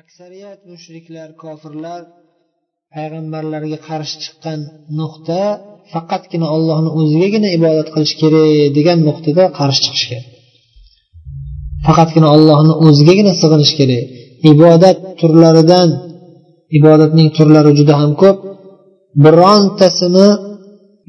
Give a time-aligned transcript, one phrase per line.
[0.00, 2.00] aksariyat mushriklar kofirlar
[2.94, 4.60] payg'ambarlarga qarshi chiqqan
[4.98, 5.40] nuqta
[5.92, 10.24] faqatgina ollohni o'zigagina ibodat qilish kerak degan nuqtada qarshi chiqishgan
[11.86, 14.04] faqatgina ollohni o'zigagina sig'inish kerak.
[14.52, 15.88] Ibodat turlaridan
[16.78, 18.38] ibodatning turlari juda ham ko'p.
[19.24, 20.28] Birontasini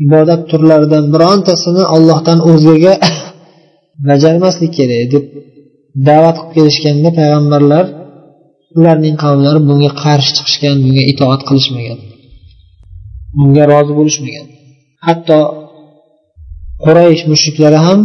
[0.05, 2.93] ibodat turlaridan birontasini ollohdan o'zgaga
[4.09, 5.23] bajarmaslik kerak deb
[6.07, 7.85] da'vat qilib kelishganda payg'ambarlar
[8.77, 11.99] ularning qavmlari bunga qarshi chiqishgan bunga itoat qilishmagan.
[13.37, 14.45] Bunga rozi bo'lishmagan.
[15.07, 15.37] Hatto
[16.83, 17.99] quraysh mushriklari ham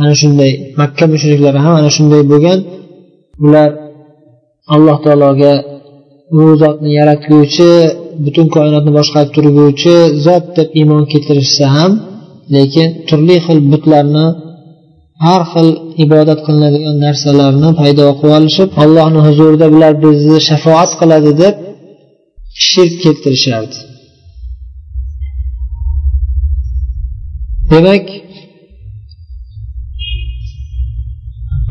[0.00, 2.58] ana shunday makka mushriklari ham ana shunday bo'lgan.
[3.44, 3.70] Ular
[4.74, 5.52] alloh taologa
[6.38, 7.70] u zotni yaratguvchi
[8.24, 11.92] butun koinotni boshqarib turguvchi zot deb iymon keltirishsa ham
[12.54, 14.26] lekin turli xil butlarni
[15.24, 15.68] har xil
[16.04, 21.54] ibodat qilinadigan narsalarni paydo qilib olishib allohni huzurida bular bizni shafoat qiladi deb
[22.68, 23.76] shirk keltirishardi.
[27.72, 28.06] Demak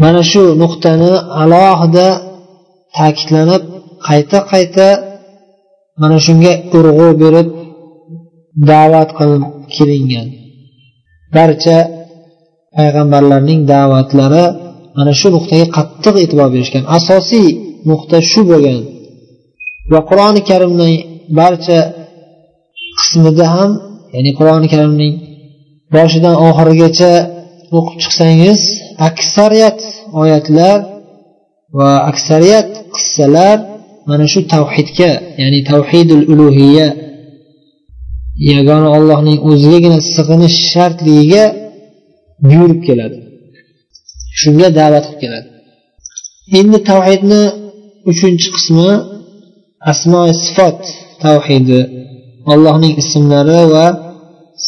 [0.03, 2.07] mana shu nuqtani alohida
[2.97, 3.63] ta'kidlanib
[4.07, 4.87] qayta qayta
[6.01, 7.47] mana shunga urg'u berib
[8.69, 9.43] da'vat qilib
[9.75, 10.27] kelingan.
[11.35, 11.77] Barcha
[12.77, 14.45] payg'ambarlarning da'vatlari
[14.97, 16.83] mana shu nuqtaga qattiq e'tibor berishgan.
[16.97, 17.47] Asosiy
[17.89, 18.81] nuqta shu bo'lgan
[19.91, 20.95] va qur'oni karimning
[21.39, 21.79] barcha
[22.99, 23.71] qismida ham
[24.15, 25.13] ya'ni qur'oni karimning
[25.95, 27.13] boshidan oxirigacha
[27.77, 28.59] o'qib chiqsangiz
[29.09, 29.79] aksariyat
[30.21, 30.77] oyatlar
[31.77, 33.57] va aksariyat qissalar
[34.09, 36.87] mana shu tavhidga ya'ni tavhidul ulug'iya
[38.51, 41.45] yagona ollohning o'zigagina sig'inish shartligiga
[42.43, 43.17] buyurib keladi.
[44.41, 45.49] Shunga da'vat qilib keladi.
[46.59, 47.43] Endi tavhidni
[48.11, 48.89] uchinchi qismi
[49.91, 50.79] asmoi sifat
[51.23, 51.81] tavhidi.
[52.53, 53.85] Allohning ismlari va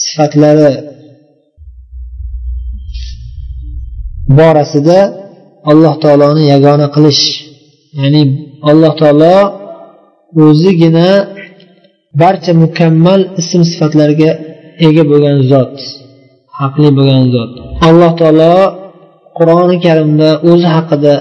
[0.02, 0.72] sifatlari
[4.38, 5.00] borasida
[5.72, 7.24] alloh taoloni yagona qilish.
[8.00, 8.24] Ya'ni
[8.70, 9.36] alloh taolo
[10.46, 11.10] o'zigina
[12.22, 14.32] barcha mukammal ism sifatlarga
[14.88, 15.76] ega bo'lgan zot.
[16.62, 17.52] Haqli bo'lgan zot.
[17.90, 18.56] Alloh taolo
[19.38, 21.14] qur'oni karimda o'zi haqida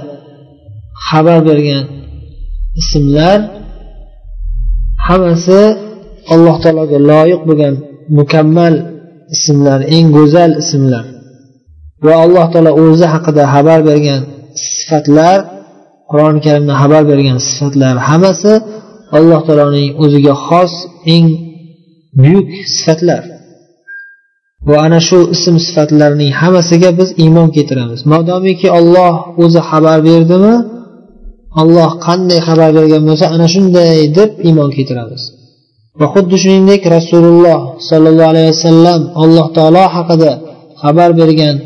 [1.08, 1.84] xabar bergan
[2.80, 3.38] ismlar
[5.06, 5.60] hammasi
[6.34, 7.74] alloh taologa loyiq bo'lgan
[8.18, 8.74] mukammal
[9.36, 11.04] ismlar eng go'zal ismlar.
[12.04, 14.20] Va alloh taolo o'zi haqida xabar bergan
[14.64, 15.38] sifatlar
[16.10, 18.52] qur'oni karimda xabar bergan sifatlar hammasi
[19.18, 20.72] alloh taoloning o'ziga xos
[21.14, 21.26] eng
[22.20, 23.22] buyuk sifatlar.
[24.68, 28.00] Va ana shu ism sifatlarning hammasiga biz iymon keltiramiz.
[28.12, 30.54] Modomiki olloh o'zi xabar berdimi?
[31.60, 35.22] Olloh qanday xabar bergan bo'lsa ana shunday deb iymon keltiramiz.
[36.00, 40.32] Va xuddi shuningdek rasululloh sollallohu alayhi vasallam alloh taolo haqida
[40.82, 41.56] xabar bergan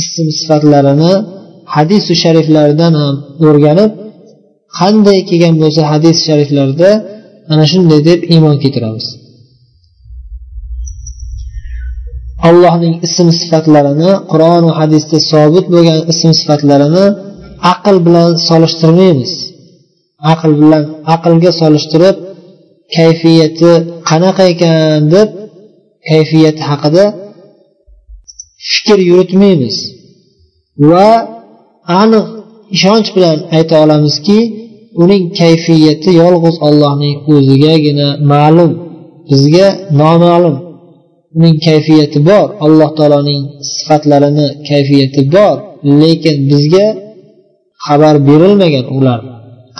[0.00, 1.12] ism sifatlarini
[1.74, 3.14] hadisi shariflaridan ham
[3.48, 3.92] o'rganib
[4.78, 6.90] qanday kelgan bo'lsa hadis shariflarda
[7.52, 9.06] ana shunday deb iymon keltiramiz.
[12.48, 17.06] Allohning ism sifatlarini qur'on va hadisda sobit bo'lgan ism sifatlarini
[17.72, 19.32] aql bilan solishtirmaymiz.
[20.32, 22.16] Aql bilan aqlga solishtirib
[22.96, 23.72] kayfiyati
[24.08, 25.28] qanaqa ekan deb
[26.10, 27.04] kayfiyati haqida
[28.70, 29.76] fikr yuritmaymiz.
[30.90, 31.10] Va
[32.02, 32.26] aniq
[32.76, 34.38] ishonch bilan ayta olamizki
[35.02, 38.72] uning kayfiyati yolg'iz ollohning o'zigagina ma'lum
[39.30, 39.68] bizga
[40.00, 40.56] noma'lum.
[41.36, 42.48] Uning kayfiyati bor.
[42.66, 43.42] Alloh taoloning
[43.74, 45.56] sifatlarini kayfiyati bor.
[46.00, 46.86] Lekin bizga
[47.86, 49.20] xabar berilmagan ular.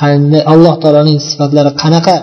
[0.01, 2.17] Qanday alloh taoloning sifatlari qanaqa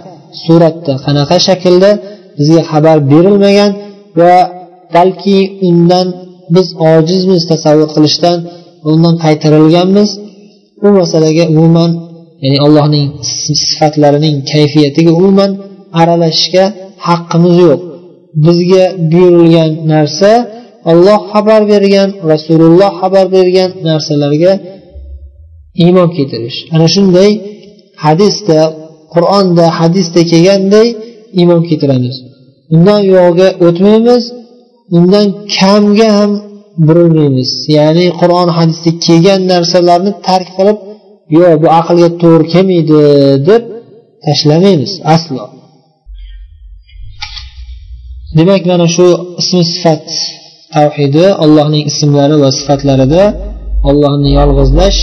[0.44, 1.91] suratda qanaqa shaklda
[2.38, 3.72] bizga xabar berilmagan
[4.19, 4.35] va
[4.95, 5.39] balki
[5.69, 6.07] undan
[6.56, 8.38] biz ojizmiz tasavvur qilishdan
[8.91, 10.09] undan qaytarilganmiz.
[10.81, 11.91] Bu masalaga umuman
[12.44, 13.07] ya'ni allohning
[13.69, 15.51] sifatlarining kayfiyatiga umuman
[16.01, 16.65] aralashishga
[17.07, 17.81] haqqimiz yo'q.
[18.46, 20.31] Bizga buyurilgan narsa
[20.92, 24.54] olloh xabar bergan rasululloh xabar bergan narsalarga
[25.84, 26.58] iymon keltirish.
[26.76, 27.31] Ana shunday
[28.06, 28.60] hadisda
[29.14, 30.88] qur'onda hadisda kelganday
[31.40, 32.16] iymon keltiramiz.
[32.74, 34.24] Undan uyog'iga o'tmaymiz
[34.98, 35.26] undan
[35.58, 36.31] kamga ham
[36.88, 37.50] burilmaymiz.
[37.78, 40.78] Ya'ni qur'on hadisda kelgan narsalarni tark qilib
[41.38, 43.00] yo'q bu aqlga to'g'ri kelmaydi
[43.50, 43.64] deb
[44.26, 45.44] tashlamaymiz aslo.
[48.38, 49.08] Demak mana shu
[49.42, 50.06] ism sifat
[50.76, 53.24] tavhidi allohning ismlari va sifatlarida
[53.90, 55.02] ollohni yolg'izlash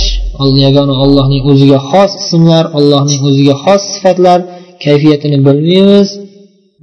[0.67, 4.39] yagona ollohning o'ziga xos ismlar allohning o'ziga xos sifatlar
[4.85, 6.09] kayfiyatini bilmaymiz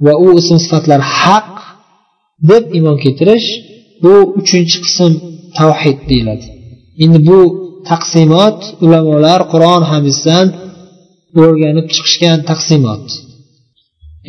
[0.04, 1.50] va u ism sifatlar haq
[2.50, 3.48] deb iymon keltirish
[4.02, 5.12] bu uchinchi qism
[5.58, 6.46] tavhid deyiladi.
[7.04, 7.40] Endi bu
[7.90, 10.46] taqsimot ulamolar qur'on hadisdan
[11.42, 13.04] o'rganib chiqishgan taqsimot.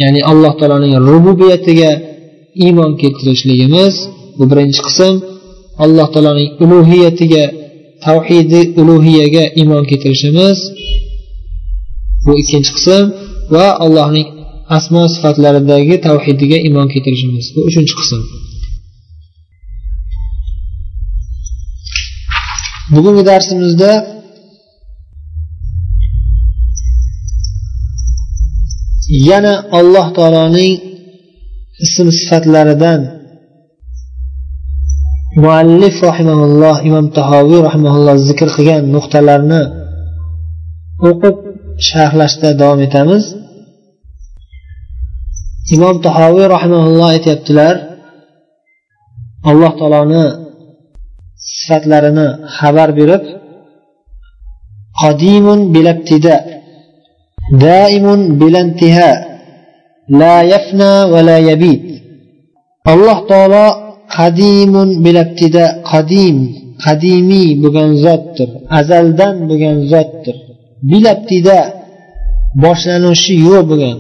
[0.02, 1.92] Ya'ni alloh taoloning rububiyatiga
[2.66, 3.96] iymon keltirishligimiz
[4.38, 5.14] bu birinchi qism.
[5.84, 7.44] Alloh taoloning ulug'iyatiga
[8.06, 10.58] tavhidi ulug'iyaga iymon keltirishimiz
[12.26, 13.04] bu ikkinchi qism
[13.56, 14.28] va allohning
[14.78, 18.22] asmo sifatlaridagi tavhidiga iymon keltirishimiz bu uchinchi qism.
[22.94, 23.92] Bugungi darsimizda
[29.10, 30.74] yana alloh taoloning
[31.86, 33.02] ism sifatlaridan
[35.44, 39.62] muallif rahimaulloh imom tahoviy rahimaulloh zikr qilgan nuqtalarni
[41.10, 41.36] o'qib
[41.88, 43.24] sharhlashda davom etamiz.
[45.76, 47.76] Imom tahoviy rahimaulloh aytyaptilar
[49.50, 50.26] alloh taoloni
[51.58, 53.24] sifatlarini xabar berib
[55.02, 56.36] qodimun bilabtida
[57.52, 59.12] daimun bilantiha
[60.20, 61.84] la yafna va la yabid
[62.92, 63.66] alloh taolo
[64.18, 66.38] qadimun bilabtida qadim
[66.84, 68.50] qadimiy bo'lgan zotdir
[68.80, 70.36] azaldan bo'lgan zotdir
[70.90, 71.60] bilabtida
[72.64, 73.98] boshlanishi yo'q bo'lgan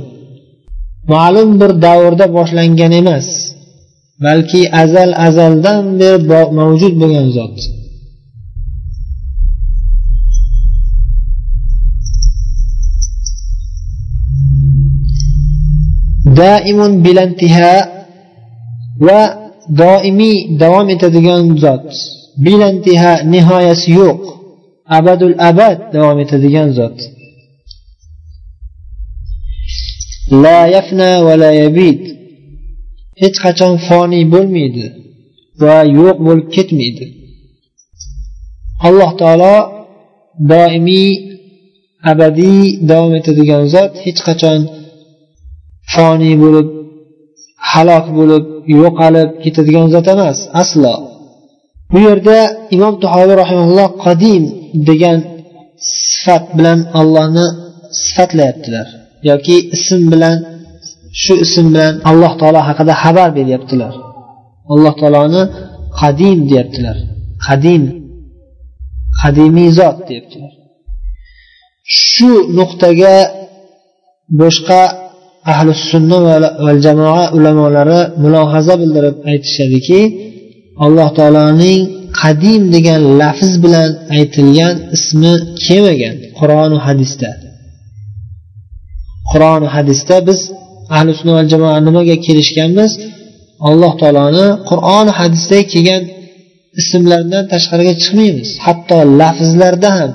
[1.13, 3.27] ma'lum bir davrda boshlangan emas
[4.25, 6.17] balki azal azaldan beri
[6.59, 7.57] mavjud bo'lgan zot
[16.41, 17.85] دائم بلا انتهاء
[19.05, 21.89] ودائمي دوام تدقان ذات.
[22.43, 24.21] بلا انتهاء نهاية سيوق
[24.97, 26.99] أبد الأبد دوام تدقان ذات.
[30.43, 32.01] لا يفنى ولا يبيد
[33.21, 34.75] هيت قطان فاني بولميد
[35.59, 36.97] بول بولكت ميد
[38.85, 39.53] الله تعالى
[40.39, 41.05] دائمي
[42.05, 42.55] أبدي
[42.89, 43.93] دوام تدقان ذات.
[44.03, 44.61] هيت قطان
[45.95, 46.67] foniy bo'lib
[47.71, 48.45] halok bo'lib
[48.79, 50.95] yo'qolib ketadigan zot emas aslo.
[51.91, 52.37] Bu yerda
[52.75, 54.43] imom tahoviy rahimalloh qadim
[54.89, 55.19] degan
[56.11, 57.45] sifat bilan allohni
[58.03, 58.87] sifatlayaptilar
[59.29, 60.37] yoki ism bilan
[61.21, 63.93] shu ism bilan alloh taolo haqida xabar beryaptilar.
[64.73, 65.43] Alloh taoloni
[66.01, 66.97] qadim deyaptilar
[67.47, 67.83] qadim
[69.21, 70.53] qadimiy zot deyaptilar.
[72.09, 73.15] Shu nuqtaga
[74.41, 74.81] boshqa
[75.51, 76.17] ahli sunna
[76.65, 80.01] va jamoa ulamolari mulohaza bildirib aytishadiki
[80.85, 81.81] alloh taoloning
[82.21, 85.33] qadim degan lafz bilan aytilgan ismi
[85.65, 87.29] kelmagan qur'oni hadisda.
[89.31, 90.39] Qur'oni hadisda biz
[90.95, 92.91] ahli sunna va jamoa nimaga kelishganmiz?
[93.69, 96.03] Alloh taoloni qur'oni hadisda kelgan
[96.81, 98.49] ismlardan tashqariga chiqmaymiz.
[98.65, 100.11] Hatto lafzlarda ham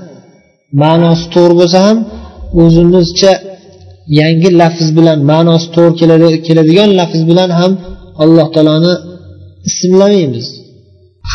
[0.83, 1.99] ma'nosi to'g'ri bo'lsa ham
[2.63, 3.33] o'zimizcha
[4.21, 7.73] yangi lafz bilan ma'nosi to'g'ri keladigan lafz bilan ham
[8.23, 8.95] alloh taoloni
[9.69, 10.47] ismlamaymiz.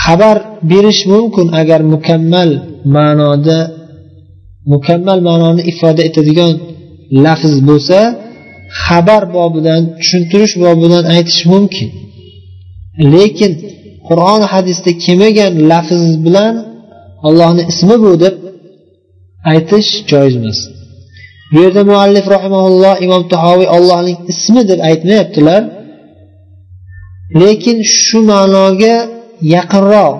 [0.02, 0.38] Xabar
[0.72, 2.50] berish mumkin agar mukammal
[2.96, 3.60] ma'noda
[4.74, 6.54] mukammal ma'noni ifoda etadigan
[7.26, 8.00] lafz bo'lsa
[8.84, 11.90] xabar bobidan tushuntirish bobidan aytish mumkin.
[13.14, 13.52] Lekin
[14.08, 16.54] qur'on hadisda kelmagan lafz bilan
[17.28, 18.36] allohni ismi bu deb
[19.52, 20.60] aytish joiz emas
[21.52, 25.62] bu yerda muallif rahimaulloh imom tahoviy allohning ismi deb aytmayaptilar.
[27.42, 28.96] Lekin shu ma'noga
[29.56, 30.14] yaqinroq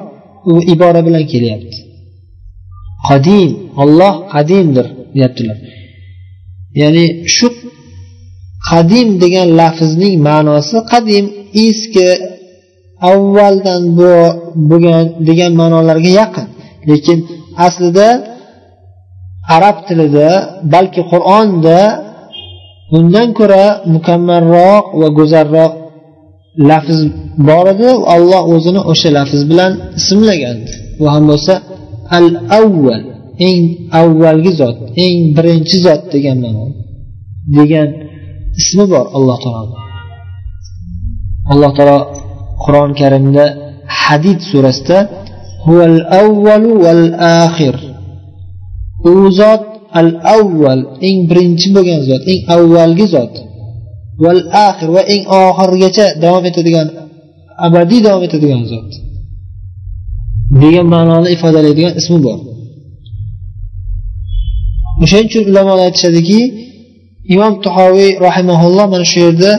[0.52, 1.78] u ibora bilan kelyapti.
[3.08, 3.52] Qadim
[3.82, 5.58] olloh qadimdir deyaptilar.
[6.82, 7.06] Ya'ni
[7.36, 7.48] shu
[8.70, 11.26] qadim degan lafzning ma'nosi qadim
[11.66, 12.08] eski
[13.12, 13.82] avvaldan
[14.70, 16.48] bo'lgan degan ma'nolarga yaqin.
[16.90, 17.20] Lekin
[17.68, 18.08] aslida
[19.56, 20.30] arab tilida
[20.74, 21.80] balki qur'onda
[22.92, 25.74] bundan ko'ra mukammalroq va go'zalroq
[26.70, 27.00] lafz
[27.48, 27.90] bor edi.
[28.16, 30.58] Alloh o'zini o'sha lafz bilan ismlagan.
[31.00, 31.54] Bu ham bo'lsa
[32.18, 32.28] al
[32.60, 33.04] avval
[33.50, 33.64] eng
[34.02, 36.66] avvalgi zot eng birinchi zot degan ma'no
[37.58, 37.90] degan
[38.62, 39.76] ismi bor alloh taolo
[41.52, 42.00] alloh taolo
[42.64, 43.46] qur'oni karimda
[44.02, 45.00] hadid surasida
[45.66, 47.04] huval avvalu val
[47.44, 47.76] axir
[49.12, 49.64] u zot
[50.00, 53.34] al avval eng birinchi bo'lgan zot eng avvalgi zot.
[54.24, 56.88] Val axir va eng oxirigacha davom etadigan
[57.66, 58.90] abadiy davom etadigan zot.
[60.62, 62.40] Degan ma'noni ifodalaydigan ismi bor.
[65.04, 66.40] O'shaning uchun ulamolar aytishadiki
[67.34, 69.52] imom tahoviy rahimaulloh mana shu yerda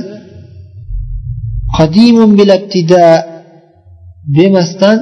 [1.76, 3.05] qadimun bilabtida
[4.37, 4.99] demasdan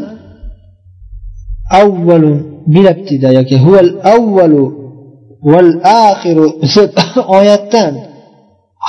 [1.80, 2.38] avvalun
[2.74, 4.64] bilabtida yoki huval avvalu
[5.52, 5.70] val
[6.08, 6.46] axiru
[7.38, 7.94] oyatdan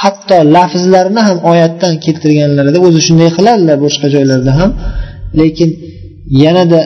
[0.02, 4.72] hatto lafzlarni ham oyatdan keltirganlarida o'zi shunday qiladilar boshqa joylarda ham
[5.40, 5.70] lekin
[6.44, 6.82] yanada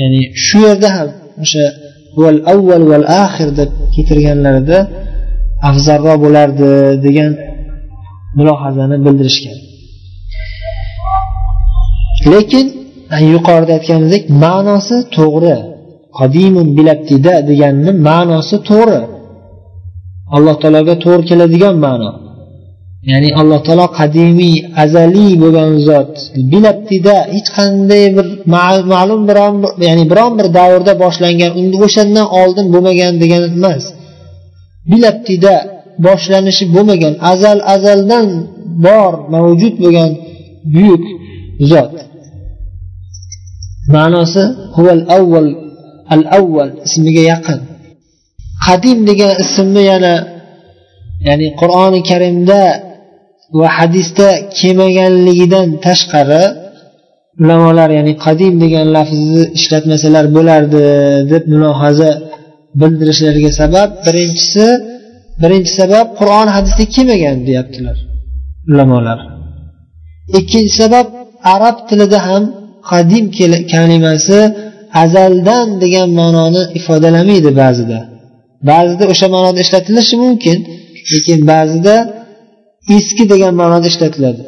[0.00, 1.08] ya'ni shu yerda ham
[1.44, 1.64] o'sha
[2.22, 4.78] val avval val axir deb keltirganlarida
[5.70, 6.70] afzalroq bo'lardi
[7.06, 7.32] degan
[8.38, 9.56] mulohazani bildirishgan
[12.32, 12.66] lekin
[13.34, 15.56] yuqorida aytganimizdek ma'nosi to'g'ri.
[16.18, 19.00] Qadimun bilabtida deganni ma'nosi to'g'ri.
[20.36, 22.10] Alloh taologa to'g'ri keladigan ma'no.
[23.10, 26.12] Ya'ni alloh taolo qadimiy azaliy bo'lgan zot
[26.52, 28.26] bilabtida hech qanday bir
[28.92, 29.54] ma'lum biron
[29.88, 33.84] ya'ni biron bir davrda boshlangan unda o'shandan oldin bo'lmagan degani emas.
[34.90, 35.54] Bilabtida
[36.06, 38.26] boshlanishi bo'lmagan azal azaldan
[38.86, 40.10] bor mavjud bo'lgan
[40.74, 41.04] buyuk
[41.70, 41.92] zot.
[43.94, 44.42] Ma'nosi
[44.76, 45.48] huval avval
[46.14, 47.60] al avval ismiga yaqin.
[48.66, 50.14] Qadim degan ismni yana
[51.28, 52.60] ya'ni qur'oni karimda
[53.58, 56.44] va hadisda kelmaganligidan tashqari
[57.42, 60.84] ulamolar ya'ni qadim degan lafzni ishlatmasalar bo'lardi
[61.32, 62.10] deb mulohaza
[62.80, 64.66] bildirishlariga sabab birinchisi
[65.42, 67.96] birinchi sabab qur'on hadisda kelmagan deyaptilar
[68.70, 69.18] ulamolar.
[70.38, 71.06] Ikkinchi sabab
[71.54, 72.44] arab tilida ham
[72.90, 73.24] qadim
[73.72, 74.40] kalimasi
[75.02, 77.98] azaldan degan ma'noni ifodalamaydi ba'zida.
[78.70, 80.58] Ba'zida o'sha ma'noda ishlatilishi mumkin
[81.12, 81.94] lekin ba'zida
[82.96, 84.42] eski degan ma'noda ishlatiladi.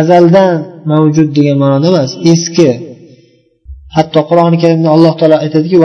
[0.00, 0.54] Azaldan
[0.90, 2.68] mavjud degan ma'noda emas eski.
[3.96, 5.76] Hatto qur'oni karimda alloh taolo aytadiki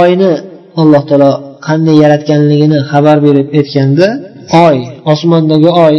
[0.00, 0.30] oyni
[0.82, 1.30] alloh taolo
[1.66, 4.06] qanday yaratganligini xabar berib aytganda
[4.64, 4.78] oy
[5.12, 5.96] osmondagi oy.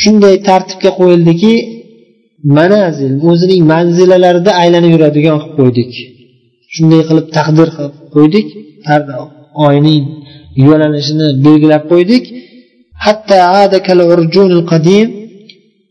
[0.00, 1.54] Shunday tartibga qo'yildiki
[2.58, 5.92] manazil o'zining manzilalarida aylanib yuradigan qilib qo'ydik.
[6.74, 8.46] Shunday qilib taqdir qilib qo'ydik
[9.66, 10.04] oyning
[10.66, 12.24] yo'nalishini belgilab qo'ydik.
[13.04, 13.34] Hatto
[14.72, 15.06] qadim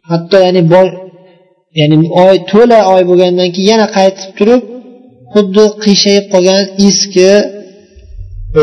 [0.10, 0.62] hatto ya'ni
[1.80, 4.62] ya'ni oy to'la oy bo'lgandan keyin yana qaytib turib
[5.34, 7.30] xuddi qiyshayib qolgan eski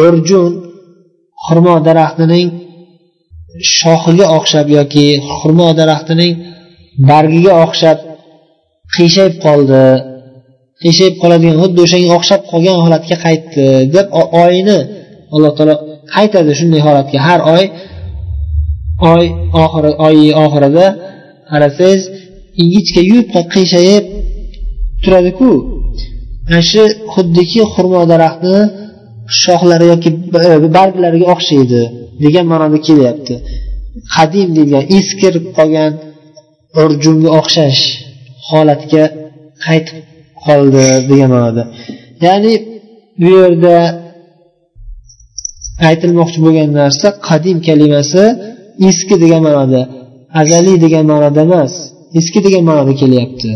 [0.05, 0.53] urjun
[1.47, 2.49] xurmo daraxtining
[3.79, 5.07] shoxiga o'xshab yoki
[5.38, 6.33] xurmo daraxtining
[7.09, 7.99] bargiga o'xshab
[8.95, 9.85] qiyshayib qoldi.
[10.83, 14.07] Qiyshayib qoladigan xuddi o'shanga o'xshab qolgan holatga qaytdi deb
[14.45, 14.79] oyni
[15.35, 15.75] alloh taolo
[16.15, 17.19] qaytadi shunday holatga.
[17.26, 17.65] Har oy
[19.12, 19.25] oy
[19.62, 20.87] oxiri oyi oxirida
[21.50, 22.03] qarasangiz
[22.62, 24.05] ingichka yupqa qiyshayib
[25.03, 25.50] turadiku.
[26.49, 26.83] Ana shu
[27.15, 28.62] xuddiki xurmo daraxtini
[29.42, 30.11] shoxlari yoki
[30.49, 31.83] e, barglariga o'xshaydi
[32.25, 33.35] degan ma'noda kelyapti.
[34.14, 35.92] Qadim deyilgan eskirib qolgan
[36.83, 37.83] urjunga o'xshash
[38.49, 39.04] holatga
[39.66, 39.99] qaytib
[40.45, 41.62] qoldi degan ma'noda.
[42.26, 42.52] Ya'ni
[43.21, 43.76] bu yerda
[45.88, 48.25] aytilmoqchi bo'lgan narsa qadim kalimasi
[48.88, 49.83] eski degan ma'noda
[50.40, 51.73] azaliy degan ma'noda emas
[52.18, 53.50] eski degan ma'noda kelyapti.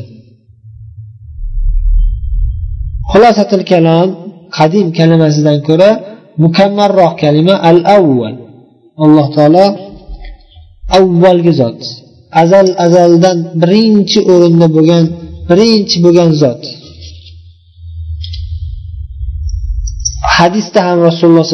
[3.11, 4.09] Xulosatil kalom
[4.57, 5.91] qadim kalimasidan ko'ra
[6.45, 8.35] mukammalroq kalima al avval
[9.05, 9.67] alloh taolo
[10.99, 11.81] avvalgi zot
[12.43, 15.05] azal azaldan birinchi o'rinda bo'lgan
[15.51, 16.63] birinchi bo'lgan zot.
[20.37, 21.47] Hadisda ham rasululloh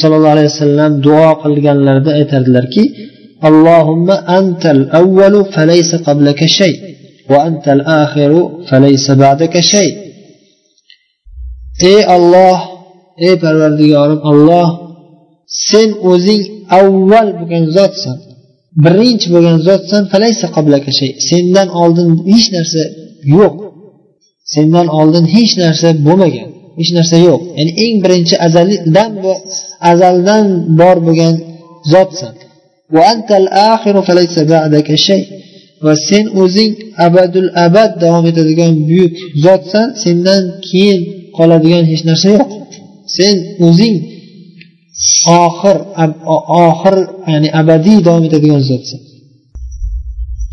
[0.00, 2.84] sollallohu alayhi vasallam duo qilganlarida aytardilarki
[3.48, 6.72] allohumma antal avvalu falaysa qablaka shay
[7.30, 9.88] va antal axiru falaysa ba'daka shay.
[11.80, 12.58] Ey olloh
[13.26, 14.68] ey parvardigorim olloh
[15.68, 16.42] sen o'zing
[16.78, 18.16] avval bo'lgan zotsan
[18.84, 20.02] birinchi bo'lgan zotsan
[21.28, 22.82] sendan oldin hech narsa
[23.36, 23.54] yo'q.
[24.54, 27.40] Sendan oldin hech narsa bo'lmagan hech narsa yo'q.
[27.58, 29.10] Ya'ni eng birinchi azaldan
[29.90, 30.44] azaldan
[30.80, 31.34] bor bo'lgan
[31.92, 32.34] zotsan.
[35.84, 36.72] Va sen o'zing
[37.06, 39.14] abadul abad davom etadigan buyuk
[39.44, 41.00] zotsan sendan keyin
[41.36, 42.50] qoladigan hech narsa yo'q.
[43.16, 43.34] Sen
[43.66, 43.96] o'zing
[45.44, 45.76] oxir
[46.68, 46.96] oxir
[47.32, 49.00] ya'ni abadiy davom etadigan zotsan.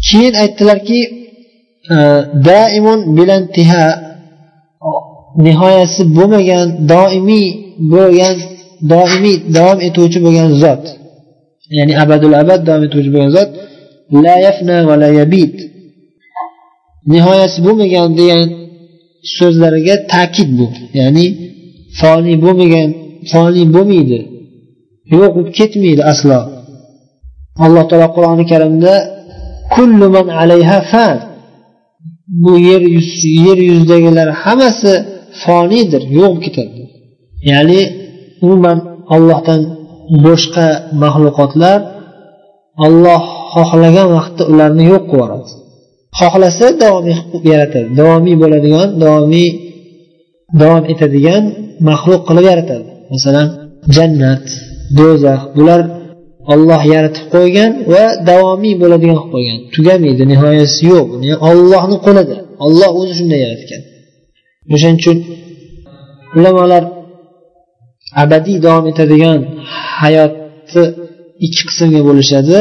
[0.08, 1.00] Keyin aytdilarki
[1.94, 1.98] e,
[2.50, 3.86] daimun bilantiha
[5.46, 7.48] nihoyasi bo'lmagan doimiy
[7.94, 8.36] bo'lgan
[8.94, 10.84] doimiy davom etuvchi bo'lgan zot
[11.78, 13.50] ya'ni abadul abad davom etuvchi bo'lgan zot
[14.24, 15.54] la yafna va la yabid
[17.14, 18.46] nihoyasi bo'lmagan degan
[19.38, 20.68] so'zlariga ta'kid bu.
[21.00, 21.26] Ya'ni
[22.00, 22.90] foniy bo'lmagan
[23.32, 24.20] foniy bo'lmaydi.
[25.14, 26.40] Yo'q bo'lib ketmaydi aslo.
[27.66, 28.94] Alloh taolo qur'oni karimda
[29.76, 31.18] kullu man alayha fan.
[32.44, 32.82] Bu yer
[33.46, 34.94] yer yuzidagilar hammasi
[35.44, 36.82] foniydir yo'q bo'lib ketadi.
[37.52, 37.82] Ya'ni
[38.44, 38.78] umuman
[39.16, 39.62] ollohdan
[40.26, 40.68] boshqa
[41.04, 41.80] maxluqotlar
[42.86, 43.24] olloh
[43.54, 45.52] xohlagan vaqtda ularni yo'q qilib yuboradi.
[46.20, 47.88] Xohlasa davomiy qilib e- yaratadi.
[48.00, 49.50] Davomiy bo'ladigan davomiy
[50.62, 51.44] davom etadigan
[51.90, 52.86] maxluq qilib yaratadi.
[53.14, 53.48] Masalan
[53.96, 54.46] jannat
[54.98, 55.82] do'zax bular
[56.54, 59.58] olloh yaratib qo'ygan va davomiy bo'ladigan qilib qo'ygan.
[59.76, 61.08] Tugamaydi nihoyasi yo'q.
[61.50, 62.38] Ollohni qo'lida.
[62.66, 63.82] Olloh o'zi shunday yaratgan.
[64.74, 65.18] O'shaning uchun
[66.38, 66.84] ulamolar
[68.24, 69.40] abadiy davom etadigan
[70.02, 70.84] hayotni
[71.46, 72.58] ikki qismga bo'lishadi.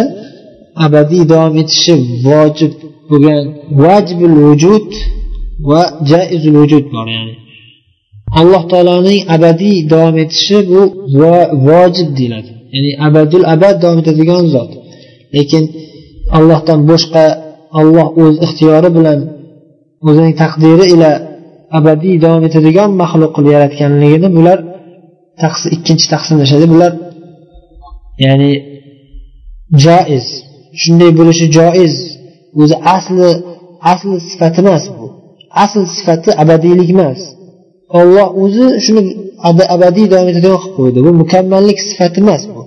[0.87, 1.95] Abadiy davom etishi
[2.27, 2.73] vojib
[3.11, 3.45] bo'lgan
[3.85, 4.89] vajbul vujud
[5.71, 7.35] va jaizul vujud bor ya'ni
[8.41, 10.83] alloh taoloning abadiy davom etishi bu
[11.69, 12.51] vojib deyiladi.
[12.75, 14.71] Ya'ni abadul abad davom etadigan zot.
[15.37, 15.65] Lekin
[16.39, 17.25] allohdan boshqa
[17.81, 19.19] olloh o'z ixtiyori bilan
[20.09, 21.11] o'zining taqdiri ila
[21.79, 24.59] abadiy davom etadigan maxluq qilib yaratganligini bular
[25.77, 26.67] ikkinchi taqsimlashadi.
[26.73, 26.93] Bular
[28.25, 28.53] ya'ni
[29.85, 30.27] joiz
[30.83, 31.95] shunday bo'lishi joiz.
[32.61, 33.29] O'zi asli
[33.93, 35.07] asli sifati emas bu.
[35.65, 37.21] Asl sifati abadiylik emas.
[37.99, 39.03] Olloh o'zi shuni
[39.75, 40.99] abadiy davom etadigan qilib qo'ydi.
[41.07, 42.63] Bu mukammallik sifati emas bu.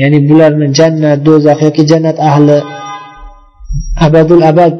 [0.00, 2.56] Ya'ni bularni jannat do'zax yoki jannat ahli
[4.06, 4.74] abadul abad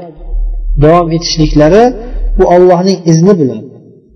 [0.82, 1.84] davom etishliklari
[2.38, 3.62] bu ollohning izni bilan.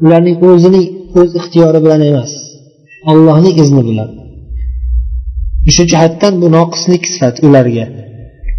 [0.02, 0.86] Ularning o'zining
[1.18, 2.32] o'z ixtiyori bilan emas.
[3.10, 4.10] Ollohning izni bilan.
[5.74, 7.86] Shu jihatdan bu noqislik sifati ularga.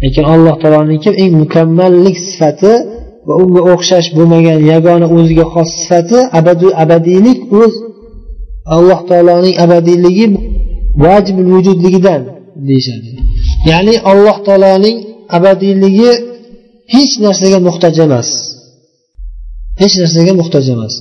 [0.02, 2.72] Lekin alloh taoloniki eng mukammallik sifati
[3.26, 6.18] va unga o'xshash bo'lmagan yagona o'ziga xos sifati
[6.82, 7.72] abadiylik o'z
[8.76, 10.26] alloh taoloning abadiyligi
[11.04, 12.22] vajibul vujudligidan
[12.68, 13.10] deyishadi.
[13.70, 14.96] Ya'ni alloh taoloning
[15.36, 16.10] abadiyligi
[16.94, 18.28] hech narsaga muhtoj emas.
[19.80, 20.94] Hech narsaga muhtoj emas.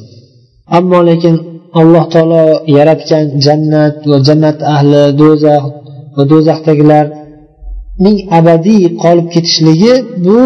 [0.77, 1.35] Ammo lekin
[1.79, 2.43] alloh taolo
[2.77, 5.63] yaratgan jannat va jannat ahli do'zax
[6.15, 7.05] va do'zaxdagilar
[8.05, 9.93] ning abadiy qolib ketishligi
[10.25, 10.39] bu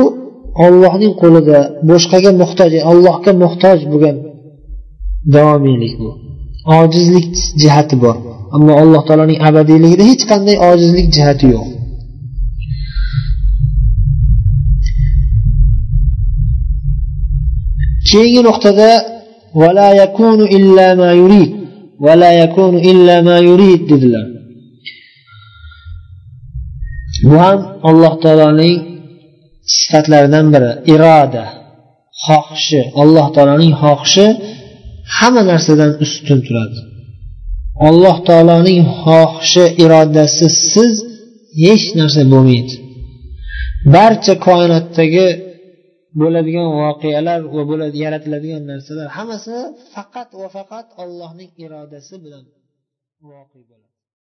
[0.66, 4.18] ollohning qo'lida boshqaga muhtoj e, allohga muhtoj bo'lgan
[5.36, 6.10] davomiylik bu.
[6.80, 7.28] Ojizlik
[7.62, 8.16] jihati bor.
[8.56, 11.68] Ammo alloh taoloning abadiyligida hech qanday ojizlik jihati yo'q.
[18.10, 18.90] Keyingi nuqtada
[19.62, 21.52] vala yakunu illa ma yurid
[22.06, 24.33] vala yakunu illa ma yurid dedilar.
[27.30, 27.60] Bu ham
[27.90, 28.80] alloh taoloning
[29.78, 31.46] sifatlaridan biri iroda
[32.26, 32.82] xohishi.
[33.02, 34.28] Alloh taoloning xohishi
[35.18, 36.80] hamma narsadan ustun turadi.
[37.88, 40.94] Alloh taoloning xohishi irodasisiz
[41.64, 42.74] hech narsa bo'lmaydi.
[43.96, 45.28] Barcha koinotdagi
[46.22, 49.56] bo'ladigan voqealar va bo'ladi yaratiladigan narsalar hammasi
[49.96, 52.46] faqat va faqat allohning irodasi bilan
[53.32, 53.73] voqea